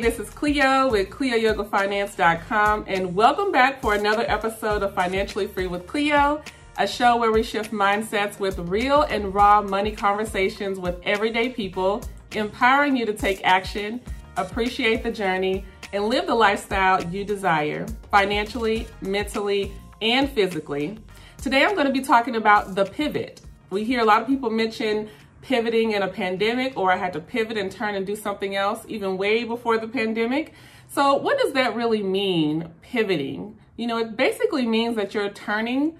[0.00, 5.88] This is Cleo with CleoYogaFinance.com, and welcome back for another episode of Financially Free with
[5.88, 6.40] Cleo,
[6.78, 12.00] a show where we shift mindsets with real and raw money conversations with everyday people,
[12.32, 14.00] empowering you to take action,
[14.36, 20.96] appreciate the journey, and live the lifestyle you desire financially, mentally, and physically.
[21.42, 23.40] Today, I'm going to be talking about the pivot.
[23.70, 25.10] We hear a lot of people mention
[25.42, 28.84] pivoting in a pandemic, or I had to pivot and turn and do something else,
[28.88, 30.52] even way before the pandemic.
[30.88, 33.58] So, what does that really mean, pivoting?
[33.76, 35.96] You know, it basically means that you're turning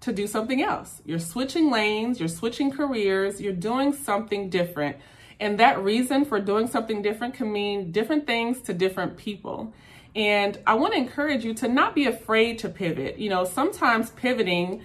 [0.00, 1.02] to do something else.
[1.04, 4.96] You're switching lanes, you're switching careers, you're doing something different.
[5.40, 9.74] And that reason for doing something different can mean different things to different people.
[10.14, 13.18] And I want to encourage you to not be afraid to pivot.
[13.18, 14.82] You know, sometimes pivoting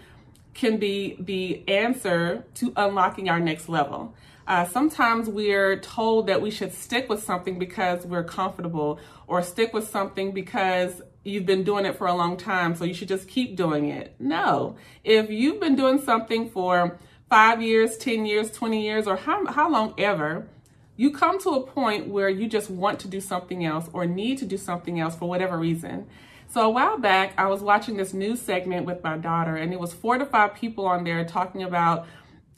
[0.54, 4.14] can be the answer to unlocking our next level.
[4.48, 9.74] Uh, sometimes we're told that we should stick with something because we're comfortable, or stick
[9.74, 13.28] with something because you've been doing it for a long time, so you should just
[13.28, 14.16] keep doing it.
[14.20, 14.76] No.
[15.04, 17.00] If you've been doing something for
[17.30, 20.48] five years, 10 years, 20 years, or how, how long ever,
[20.98, 24.38] you come to a point where you just want to do something else or need
[24.40, 26.08] to do something else for whatever reason.
[26.52, 29.80] So a while back, I was watching this news segment with my daughter, and it
[29.80, 32.08] was four to five people on there talking about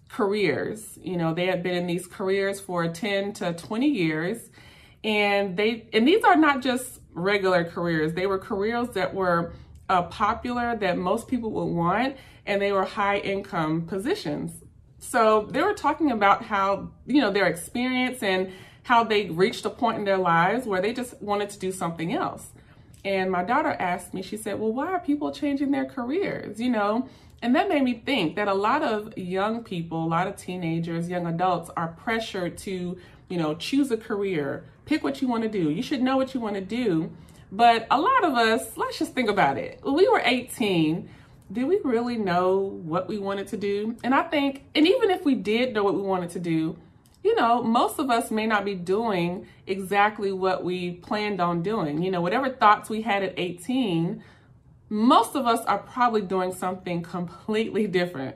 [0.10, 0.98] careers.
[1.00, 4.50] You know, they had been in these careers for 10 to 20 years.
[5.04, 8.16] And they and these are not just regular careers.
[8.16, 9.54] They were careers that were
[9.88, 14.64] uh, popular that most people would want, and they were high income positions.
[14.98, 19.70] So they were talking about how, you know, their experience and how they reached a
[19.70, 22.53] point in their lives where they just wanted to do something else.
[23.06, 26.60] And my daughter asked me, she said, Well, why are people changing their careers?
[26.60, 27.10] You know,
[27.42, 31.10] and that made me think that a lot of young people, a lot of teenagers,
[31.10, 32.98] young adults are pressured to,
[33.28, 35.70] you know, choose a career, pick what you want to do.
[35.70, 37.12] You should know what you want to do.
[37.52, 39.80] But a lot of us, let's just think about it.
[39.84, 41.10] When we were 18,
[41.52, 43.98] did we really know what we wanted to do?
[44.04, 46.78] And I think, and even if we did know what we wanted to do,
[47.24, 52.04] you know, most of us may not be doing exactly what we planned on doing.
[52.04, 54.22] You know, whatever thoughts we had at 18,
[54.90, 58.36] most of us are probably doing something completely different,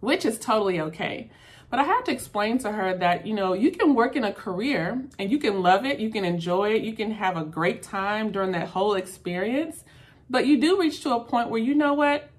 [0.00, 1.30] which is totally okay.
[1.70, 4.32] But I had to explain to her that, you know, you can work in a
[4.32, 7.82] career and you can love it, you can enjoy it, you can have a great
[7.82, 9.84] time during that whole experience.
[10.28, 12.30] But you do reach to a point where, you know what,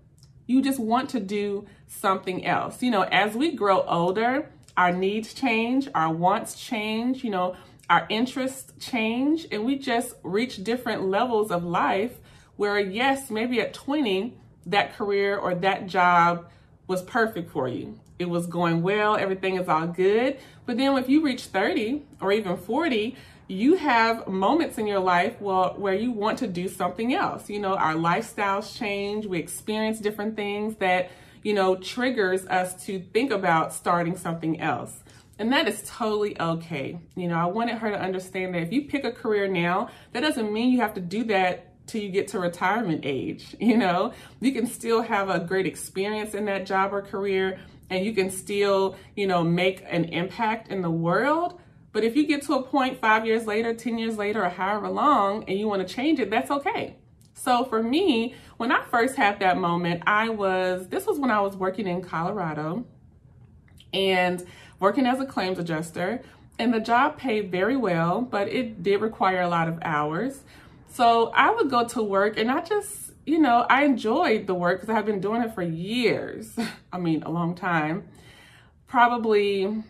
[0.46, 2.82] you just want to do something else.
[2.82, 7.56] You know, as we grow older, our needs change, our wants change, you know,
[7.90, 12.20] our interests change, and we just reach different levels of life
[12.56, 14.34] where, yes, maybe at 20,
[14.68, 16.50] that career or that job
[16.88, 18.00] was perfect for you.
[18.20, 20.38] It was going well, everything is all good.
[20.66, 23.16] But then if you reach 30 or even 40,
[23.48, 27.50] you have moments in your life well, where you want to do something else.
[27.50, 31.10] You know, our lifestyles change, we experience different things that
[31.48, 35.00] you know, triggers us to think about starting something else.
[35.40, 37.00] And that is totally okay.
[37.16, 40.20] You know, I wanted her to understand that if you pick a career now, that
[40.20, 43.56] doesn't mean you have to do that till you get to retirement age.
[43.62, 47.60] You know, you can still have a great experience in that job or career
[47.90, 51.62] and you can still, you know, make an impact in the world.
[51.94, 54.90] But if you get to a point five years later, 10 years later, or however
[54.90, 56.98] long, and you want to change it, that's okay.
[57.38, 61.40] So for me, when I first had that moment, I was, this was when I
[61.40, 62.84] was working in Colorado
[63.94, 64.44] and
[64.80, 66.22] working as a claims adjuster.
[66.58, 70.42] And the job paid very well, but it did require a lot of hours.
[70.90, 74.82] So I would go to work and I just, you know, I enjoyed the work
[74.82, 76.58] because I've been doing it for years.
[76.92, 78.08] I mean, a long time.
[78.88, 79.84] Probably,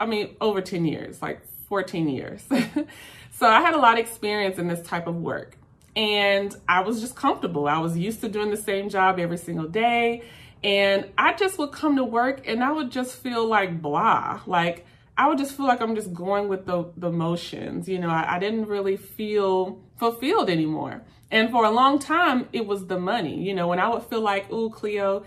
[0.00, 2.42] I mean, over 10 years, like 14 years.
[3.32, 5.58] so I had a lot of experience in this type of work
[5.94, 7.66] and I was just comfortable.
[7.68, 10.22] I was used to doing the same job every single day.
[10.64, 14.40] And I just would come to work and I would just feel like blah.
[14.46, 14.86] Like
[15.16, 17.88] I would just feel like I'm just going with the, the motions.
[17.88, 21.02] You know, I, I didn't really feel fulfilled anymore.
[21.30, 23.42] And for a long time, it was the money.
[23.42, 25.24] You know, when I would feel like, oh, Cleo,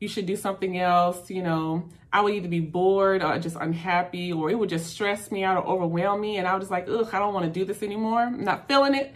[0.00, 4.32] you should do something else, you know, I would either be bored or just unhappy,
[4.32, 6.38] or it would just stress me out or overwhelm me.
[6.38, 8.20] And I was just like, ugh, I don't want to do this anymore.
[8.20, 9.14] I'm not feeling it.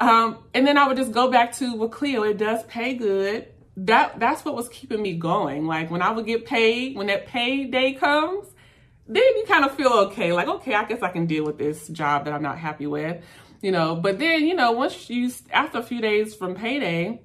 [0.00, 3.48] Um, and then I would just go back to, well, Cleo, it does pay good.
[3.76, 5.66] That That's what was keeping me going.
[5.66, 8.46] Like when I would get paid, when that pay day comes,
[9.06, 10.32] then you kind of feel okay.
[10.32, 13.22] Like, okay, I guess I can deal with this job that I'm not happy with,
[13.60, 13.94] you know.
[13.94, 17.20] But then, you know, once you, after a few days from payday,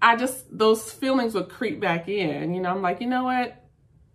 [0.00, 2.54] I just, those feelings would creep back in.
[2.54, 3.56] You know, I'm like, you know what?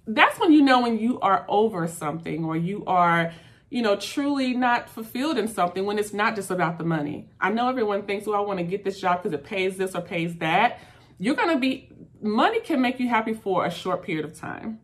[0.05, 3.33] That's when you know when you are over something or you are
[3.69, 7.27] you know, truly not fulfilled in something when it's not just about the money.
[7.39, 9.93] I know everyone thinks, well, I want to get this job because it pays this
[9.93, 10.79] or pays that.
[11.19, 11.89] You're going to be,
[12.21, 14.79] money can make you happy for a short period of time.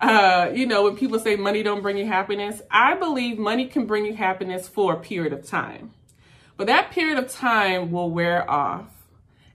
[0.00, 3.86] Uh, you know, when people say money don't bring you happiness, I believe money can
[3.86, 5.92] bring you happiness for a period of time.
[6.56, 8.86] But that period of time will wear off.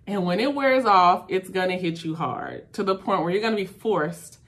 [0.06, 3.30] And when it wears off, it's going to hit you hard to the point where
[3.30, 4.40] you're going to be forced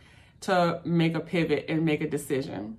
[0.42, 2.78] to make a pivot and make a decision.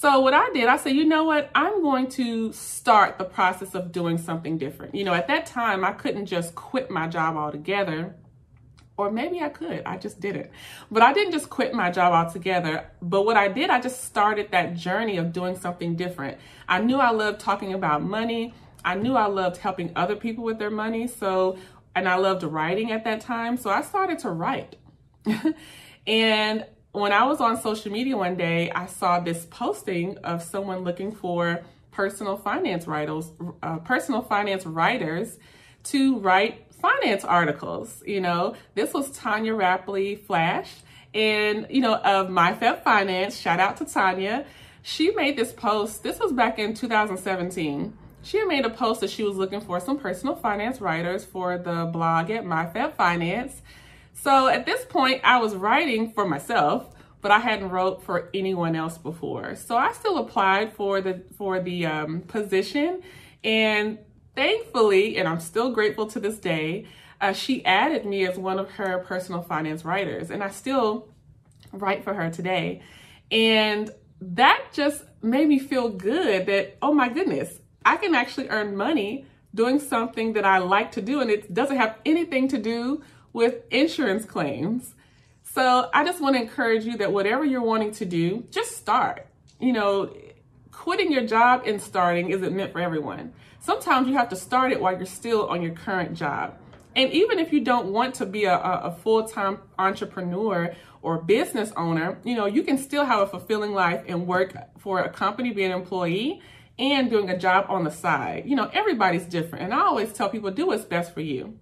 [0.00, 1.50] So what I did, I said, you know what?
[1.56, 4.94] I'm going to start the process of doing something different.
[4.94, 8.14] You know, at that time, I couldn't just quit my job altogether.
[8.96, 10.50] Or maybe I could, I just didn't.
[10.88, 12.88] But I didn't just quit my job altogether.
[13.02, 16.38] But what I did, I just started that journey of doing something different.
[16.68, 18.54] I knew I loved talking about money.
[18.84, 21.08] I knew I loved helping other people with their money.
[21.08, 21.58] So,
[21.96, 23.56] and I loved writing at that time.
[23.56, 24.76] So I started to write.
[26.06, 30.80] and when I was on social media one day, I saw this posting of someone
[30.80, 33.30] looking for personal finance writers,
[33.62, 35.38] uh, personal finance writers
[35.84, 38.02] to write finance articles.
[38.06, 40.70] You know, this was Tonya Rapley Flash,
[41.14, 43.38] and you know of MyFab Finance.
[43.38, 44.46] Shout out to Tonya.
[44.82, 46.02] She made this post.
[46.02, 47.96] This was back in 2017.
[48.22, 51.88] She made a post that she was looking for some personal finance writers for the
[51.92, 53.60] blog at MyFab Finance.
[54.22, 58.74] So at this point, I was writing for myself, but I hadn't wrote for anyone
[58.74, 59.54] else before.
[59.54, 63.02] So I still applied for the for the um, position,
[63.44, 63.98] and
[64.34, 66.86] thankfully, and I'm still grateful to this day,
[67.20, 71.08] uh, she added me as one of her personal finance writers, and I still
[71.72, 72.82] write for her today.
[73.30, 73.90] And
[74.20, 79.26] that just made me feel good that oh my goodness, I can actually earn money
[79.54, 83.02] doing something that I like to do, and it doesn't have anything to do
[83.38, 84.94] with insurance claims.
[85.54, 89.26] So I just want to encourage you that whatever you're wanting to do, just start.
[89.60, 90.12] You know,
[90.72, 93.32] quitting your job and starting isn't meant for everyone.
[93.60, 96.58] Sometimes you have to start it while you're still on your current job.
[96.96, 102.18] And even if you don't want to be a, a full-time entrepreneur or business owner,
[102.24, 105.62] you know, you can still have a fulfilling life and work for a company, be
[105.62, 106.42] an employee,
[106.76, 108.46] and doing a job on the side.
[108.46, 109.66] You know, everybody's different.
[109.66, 111.58] And I always tell people, do what's best for you.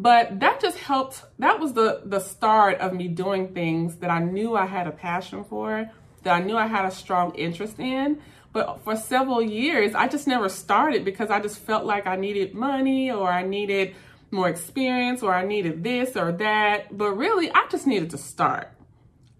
[0.00, 1.24] But that just helped.
[1.38, 4.92] That was the, the start of me doing things that I knew I had a
[4.92, 5.90] passion for,
[6.22, 8.18] that I knew I had a strong interest in.
[8.54, 12.54] But for several years, I just never started because I just felt like I needed
[12.54, 13.94] money or I needed
[14.30, 16.96] more experience or I needed this or that.
[16.96, 18.72] But really, I just needed to start.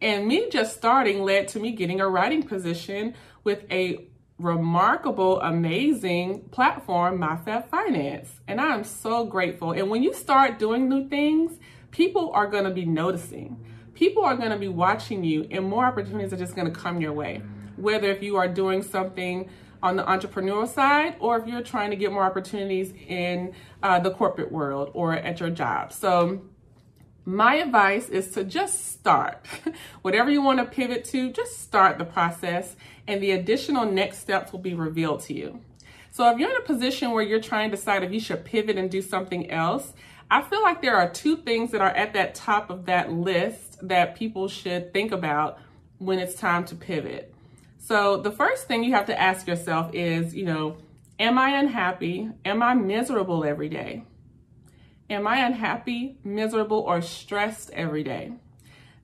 [0.02, 3.14] And me just starting led to me getting a writing position
[3.44, 4.09] with a
[4.40, 8.40] remarkable, amazing platform, MyFab Finance.
[8.48, 9.72] And I am so grateful.
[9.72, 11.58] And when you start doing new things,
[11.90, 13.64] people are going to be noticing.
[13.94, 17.00] People are going to be watching you, and more opportunities are just going to come
[17.00, 17.42] your way.
[17.76, 19.50] Whether if you are doing something
[19.82, 24.10] on the entrepreneurial side or if you're trying to get more opportunities in uh, the
[24.10, 25.92] corporate world or at your job.
[25.92, 26.42] So,
[27.24, 29.44] my advice is to just start.
[30.02, 34.52] Whatever you want to pivot to, just start the process and the additional next steps
[34.52, 35.60] will be revealed to you.
[36.12, 38.76] So if you're in a position where you're trying to decide if you should pivot
[38.76, 39.92] and do something else,
[40.30, 43.78] I feel like there are two things that are at that top of that list
[43.86, 45.58] that people should think about
[45.98, 47.34] when it's time to pivot.
[47.78, 50.78] So the first thing you have to ask yourself is, you know,
[51.18, 52.30] am I unhappy?
[52.44, 54.04] Am I miserable every day?
[55.10, 58.32] Am I unhappy, miserable, or stressed every day?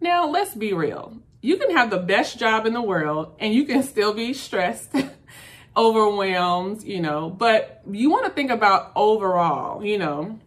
[0.00, 1.18] Now, let's be real.
[1.40, 4.94] You can have the best job in the world and you can still be stressed,
[5.76, 10.38] overwhelmed, you know, but you want to think about overall, you know,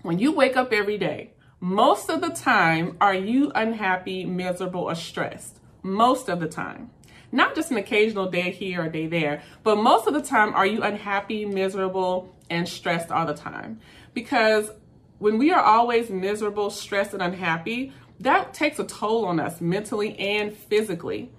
[0.00, 4.94] when you wake up every day, most of the time, are you unhappy, miserable, or
[4.94, 5.60] stressed?
[5.82, 6.90] Most of the time.
[7.30, 10.66] Not just an occasional day here or day there, but most of the time, are
[10.66, 13.80] you unhappy, miserable, and stressed all the time?
[14.14, 14.70] Because
[15.24, 17.90] when we are always miserable, stressed, and unhappy,
[18.20, 21.30] that takes a toll on us mentally and physically.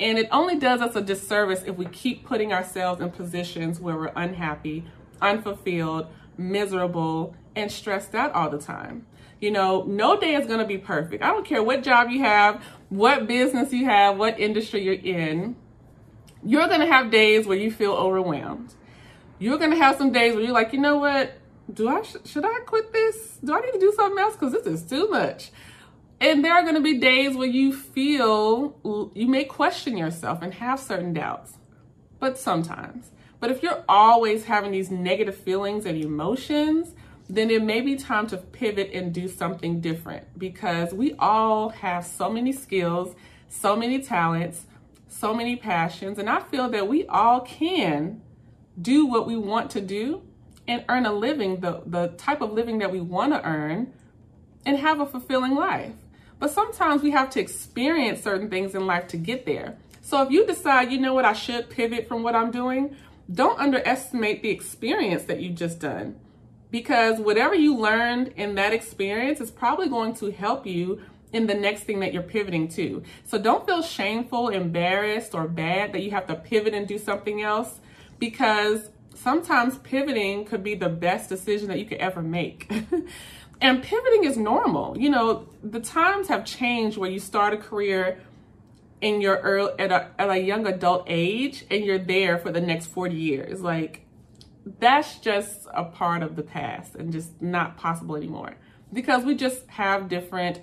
[0.00, 3.94] And it only does us a disservice if we keep putting ourselves in positions where
[3.94, 4.86] we're unhappy,
[5.22, 9.06] unfulfilled, miserable, and stressed out all the time.
[9.40, 11.22] You know, no day is going to be perfect.
[11.22, 15.54] I don't care what job you have, what business you have, what industry you're in.
[16.44, 18.74] You're going to have days where you feel overwhelmed.
[19.38, 21.34] You're going to have some days where you're like, you know what?
[21.72, 23.38] Do I should I quit this?
[23.44, 24.34] Do I need to do something else?
[24.34, 25.50] Because this is too much.
[26.20, 30.54] And there are going to be days where you feel you may question yourself and
[30.54, 31.54] have certain doubts,
[32.18, 33.10] but sometimes.
[33.40, 36.94] But if you're always having these negative feelings and emotions,
[37.28, 42.04] then it may be time to pivot and do something different because we all have
[42.04, 43.14] so many skills,
[43.48, 44.64] so many talents,
[45.08, 48.22] so many passions, and I feel that we all can
[48.80, 50.22] do what we want to do
[50.68, 53.92] and earn a living, the, the type of living that we want to earn,
[54.66, 55.94] and have a fulfilling life.
[56.38, 59.78] But sometimes we have to experience certain things in life to get there.
[60.02, 62.94] So if you decide, you know what, I should pivot from what I'm doing,
[63.32, 66.16] don't underestimate the experience that you just done.
[66.70, 71.00] Because whatever you learned in that experience is probably going to help you
[71.32, 73.02] in the next thing that you're pivoting to.
[73.24, 77.42] So don't feel shameful, embarrassed, or bad that you have to pivot and do something
[77.42, 77.80] else
[78.18, 78.90] because
[79.22, 82.70] sometimes pivoting could be the best decision that you could ever make.
[83.60, 84.96] and pivoting is normal.
[84.98, 88.20] You know, the times have changed where you start a career
[89.00, 92.60] in your early, at a, at a young adult age and you're there for the
[92.60, 93.60] next 40 years.
[93.60, 94.04] Like,
[94.78, 98.56] that's just a part of the past and just not possible anymore
[98.92, 100.60] because we just have different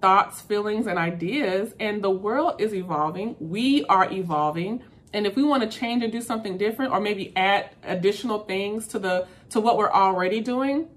[0.00, 3.36] thoughts, feelings, and ideas, and the world is evolving.
[3.38, 4.82] We are evolving.
[5.12, 8.86] And if we want to change and do something different or maybe add additional things
[8.88, 10.88] to the to what we're already doing,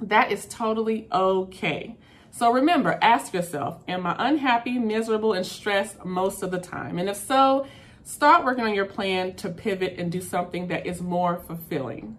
[0.00, 1.96] that is totally okay.
[2.30, 6.98] So remember, ask yourself, am I unhappy, miserable, and stressed most of the time?
[6.98, 7.66] And if so,
[8.04, 12.16] start working on your plan to pivot and do something that is more fulfilling.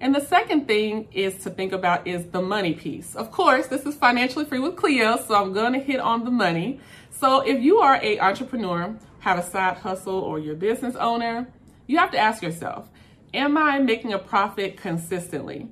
[0.00, 3.14] And the second thing is to think about is the money piece.
[3.14, 6.30] Of course, this is financially free with Cleo, so I'm going to hit on the
[6.30, 6.80] money.
[7.10, 11.48] So if you are a entrepreneur, have a side hustle or you're a business owner,
[11.86, 12.88] you have to ask yourself,
[13.32, 15.68] am I making a profit consistently?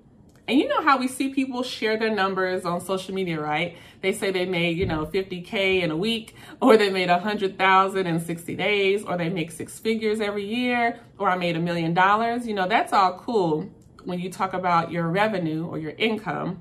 [0.47, 3.77] And you know how we see people share their numbers on social media, right?
[4.03, 8.21] They say they made, you know, 50K in a week, or they made 100,000 in
[8.21, 12.47] 60 days, or they make six figures every year, or I made a million dollars.
[12.47, 13.69] You know, that's all cool
[14.05, 16.61] when you talk about your revenue or your income.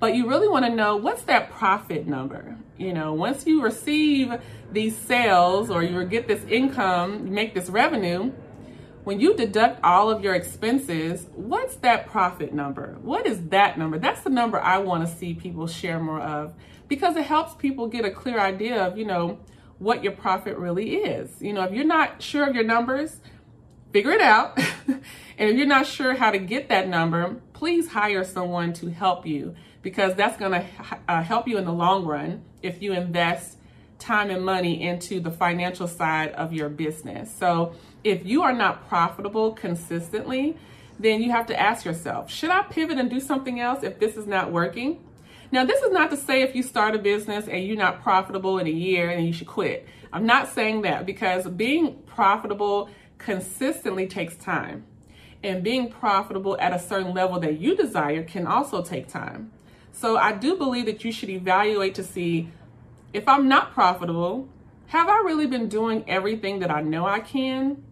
[0.00, 2.56] But you really want to know what's that profit number?
[2.78, 4.32] You know, once you receive
[4.72, 8.32] these sales or you get this income, you make this revenue,
[9.04, 12.96] when you deduct all of your expenses, what's that profit number?
[13.02, 13.98] What is that number?
[13.98, 16.54] That's the number I want to see people share more of
[16.88, 19.38] because it helps people get a clear idea of, you know,
[19.78, 21.30] what your profit really is.
[21.40, 23.20] You know, if you're not sure of your numbers,
[23.92, 24.58] figure it out.
[24.88, 25.02] and
[25.50, 29.54] if you're not sure how to get that number, please hire someone to help you
[29.82, 30.66] because that's going to
[31.08, 33.56] uh, help you in the long run if you invest
[33.98, 37.30] time and money into the financial side of your business.
[37.32, 40.56] So if you are not profitable consistently,
[40.98, 44.16] then you have to ask yourself, should I pivot and do something else if this
[44.16, 45.02] is not working?
[45.52, 48.58] Now, this is not to say if you start a business and you're not profitable
[48.58, 49.86] in a year and you should quit.
[50.12, 52.88] I'm not saying that because being profitable
[53.20, 54.84] consistently takes time.
[55.42, 59.52] And being profitable at a certain level that you desire can also take time.
[59.92, 62.50] So I do believe that you should evaluate to see
[63.12, 64.48] if I'm not profitable,
[64.88, 67.82] have I really been doing everything that I know I can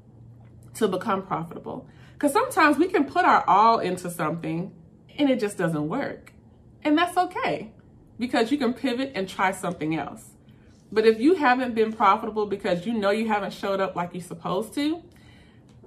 [0.75, 1.87] to become profitable?
[2.14, 4.73] Because sometimes we can put our all into something
[5.16, 6.32] and it just doesn't work.
[6.82, 7.73] And that's okay
[8.18, 10.30] because you can pivot and try something else.
[10.90, 14.23] But if you haven't been profitable because you know you haven't showed up like you're
[14.23, 15.02] supposed to,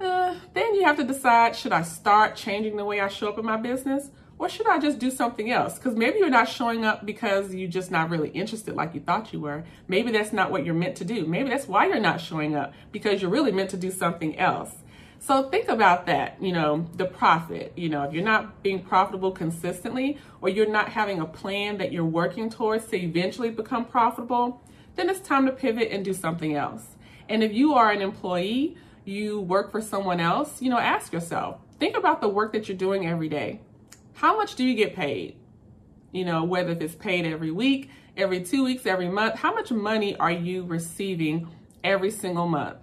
[0.02, 3.38] uh, then you have to decide should I start changing the way I show up
[3.38, 5.78] in my business or should I just do something else?
[5.78, 9.32] Because maybe you're not showing up because you're just not really interested like you thought
[9.32, 9.62] you were.
[9.86, 11.26] Maybe that's not what you're meant to do.
[11.26, 14.74] Maybe that's why you're not showing up because you're really meant to do something else.
[15.20, 17.72] So think about that, you know, the profit.
[17.76, 21.92] You know, if you're not being profitable consistently or you're not having a plan that
[21.92, 24.60] you're working towards to eventually become profitable,
[24.96, 26.96] then it's time to pivot and do something else.
[27.28, 31.60] And if you are an employee, you work for someone else, you know, ask yourself,
[31.78, 33.60] think about the work that you're doing every day
[34.14, 35.36] how much do you get paid?
[36.12, 40.16] You know, whether it's paid every week, every two weeks, every month, how much money
[40.16, 41.48] are you receiving
[41.82, 42.76] every single month?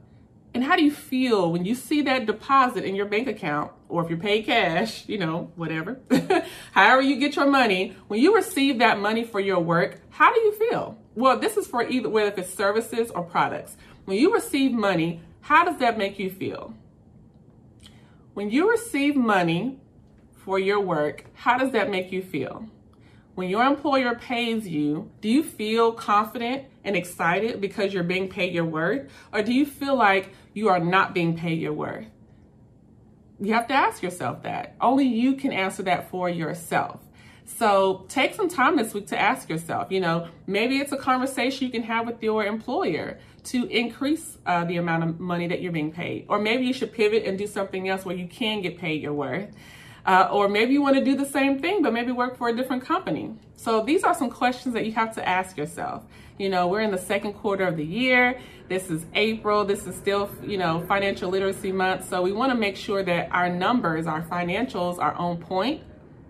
[0.54, 4.04] And how do you feel when you see that deposit in your bank account, or
[4.04, 6.00] if you're paid cash, you know, whatever,
[6.72, 10.40] however you get your money, when you receive that money for your work, how do
[10.42, 10.98] you feel?
[11.14, 13.78] Well, this is for either whether it's services or products.
[14.06, 16.74] When you receive money, how does that make you feel?
[18.34, 19.80] When you receive money
[20.46, 22.68] for your work, how does that make you feel?
[23.36, 28.54] When your employer pays you, do you feel confident and excited because you're being paid
[28.54, 29.10] your worth?
[29.32, 32.08] Or do you feel like you are not being paid your worth?
[33.40, 34.76] You have to ask yourself that.
[34.82, 37.00] Only you can answer that for yourself.
[37.58, 41.66] So take some time this week to ask yourself, you know, maybe it's a conversation
[41.66, 45.72] you can have with your employer to increase uh, the amount of money that you're
[45.72, 46.26] being paid.
[46.30, 49.14] Or maybe you should pivot and do something else where you can get paid your
[49.14, 49.50] worth.
[50.06, 52.56] Uh, or maybe you want to do the same thing, but maybe work for a
[52.56, 53.34] different company.
[53.58, 56.04] So these are some questions that you have to ask yourself.
[56.38, 58.40] You know, we're in the second quarter of the year.
[58.70, 59.66] This is April.
[59.66, 62.08] This is still, you know, financial literacy month.
[62.08, 65.84] So we want to make sure that our numbers, our financials are on point.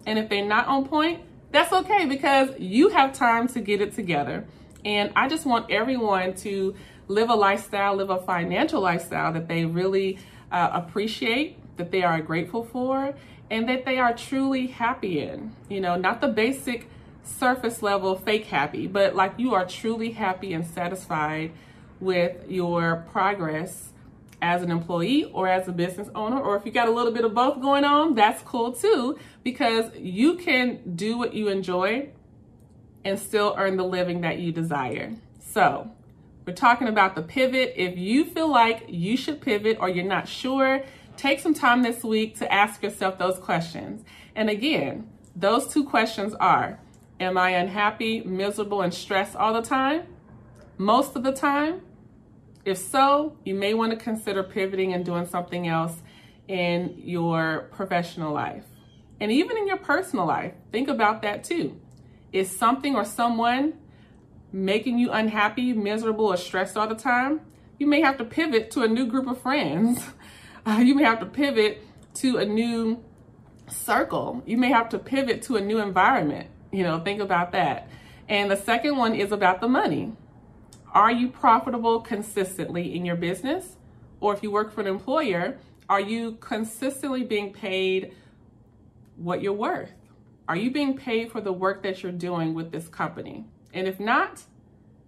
[0.05, 3.93] And if they're not on point, that's okay because you have time to get it
[3.93, 4.45] together.
[4.85, 6.75] And I just want everyone to
[7.07, 10.19] live a lifestyle, live a financial lifestyle that they really
[10.51, 13.15] uh, appreciate, that they are grateful for,
[13.49, 15.53] and that they are truly happy in.
[15.69, 16.87] You know, not the basic
[17.23, 21.51] surface level fake happy, but like you are truly happy and satisfied
[21.99, 23.88] with your progress
[24.41, 27.25] as an employee or as a business owner, or if you got a little bit
[27.25, 32.09] of both going on, that's cool too, because you can do what you enjoy
[33.03, 35.13] and still earn the living that you desire.
[35.39, 35.91] So,
[36.45, 37.73] we're talking about the pivot.
[37.75, 40.83] If you feel like you should pivot or you're not sure,
[41.15, 44.03] take some time this week to ask yourself those questions.
[44.35, 46.79] And again, those two questions are
[47.19, 50.03] Am I unhappy, miserable, and stressed all the time?
[50.77, 51.81] Most of the time?
[52.69, 56.03] If so, you may want to consider pivoting and doing something else
[56.47, 58.63] in your professional life.
[59.19, 61.81] And even in your personal life, think about that too.
[62.31, 63.73] Is something or someone
[64.51, 67.41] making you unhappy, miserable, or stressed all the time?
[67.79, 70.03] You may have to pivot to a new group of friends.
[70.65, 71.81] Uh, you may have to pivot
[72.13, 73.01] to a new
[73.69, 74.43] circle.
[74.45, 76.49] You may have to pivot to a new environment.
[76.71, 77.89] You know, think about that.
[78.27, 80.11] And the second one is about the money.
[80.93, 83.77] Are you profitable consistently in your business?
[84.19, 88.13] Or if you work for an employer, are you consistently being paid
[89.15, 89.91] what you're worth?
[90.47, 93.45] Are you being paid for the work that you're doing with this company?
[93.73, 94.43] And if not,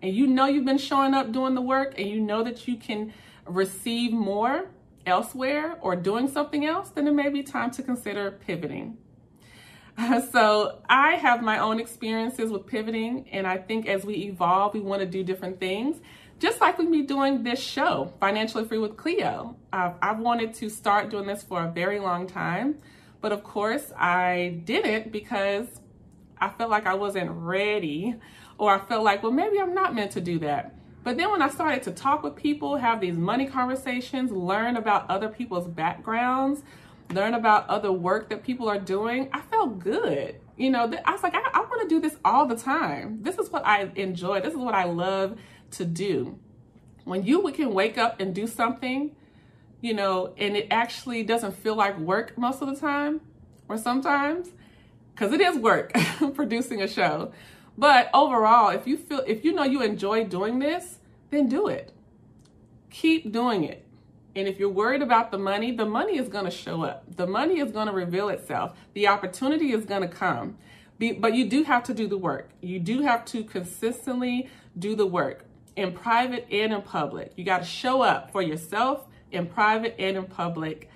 [0.01, 2.77] and you know you've been showing up doing the work and you know that you
[2.77, 3.13] can
[3.45, 4.69] receive more
[5.05, 8.98] elsewhere or doing something else, then it may be time to consider pivoting.
[10.31, 14.79] so I have my own experiences with pivoting, and I think as we evolve, we
[14.79, 15.97] want to do different things.
[16.39, 19.55] Just like we be doing this show, Financially Free with Cleo.
[19.71, 22.79] Uh, I've wanted to start doing this for a very long time,
[23.21, 25.67] but of course I didn't because
[26.39, 28.15] I felt like I wasn't ready,
[28.57, 30.75] or I felt like, well, maybe I'm not meant to do that.
[31.03, 35.09] But then when I started to talk with people, have these money conversations, learn about
[35.09, 36.63] other people's backgrounds,
[37.13, 40.35] learn about other work that people are doing, I felt good.
[40.57, 43.19] You know, I was like, I, I want to do this all the time.
[43.21, 44.41] This is what I enjoy.
[44.41, 45.37] This is what I love
[45.71, 46.37] to do.
[47.03, 49.15] When you can wake up and do something,
[49.81, 53.21] you know, and it actually doesn't feel like work most of the time
[53.67, 54.50] or sometimes,
[55.13, 55.93] because it is work
[56.35, 57.31] producing a show.
[57.77, 61.93] But overall, if you feel, if you know you enjoy doing this, then do it.
[62.89, 63.85] Keep doing it.
[64.35, 67.03] And if you're worried about the money, the money is going to show up.
[67.15, 68.77] The money is going to reveal itself.
[68.94, 70.57] The opportunity is going to come.
[71.20, 72.50] but you do have to do the work.
[72.61, 77.33] You do have to consistently do the work in private and in public.
[77.35, 80.89] You got to show up for yourself in private and in public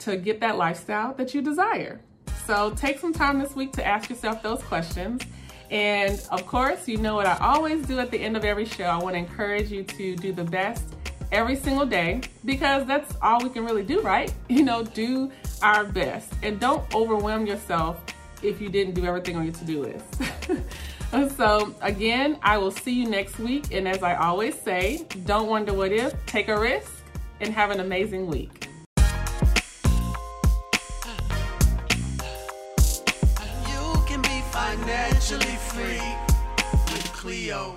[0.00, 2.00] to get that lifestyle that you desire.
[2.46, 5.22] So take some time this week to ask yourself those questions.
[5.70, 8.84] And of course, you know what I always do at the end of every show.
[8.84, 10.95] I want to encourage you to do the best
[11.36, 14.32] every single day because that's all we can really do, right?
[14.48, 18.00] You know, do our best and don't overwhelm yourself
[18.42, 21.36] if you didn't do everything on your to do list.
[21.36, 23.74] so, again, I will see you next week.
[23.74, 26.90] And as I always say, don't wonder what if, take a risk,
[27.40, 28.68] and have an amazing week.
[34.52, 36.00] financially free
[36.90, 37.76] with Cleo.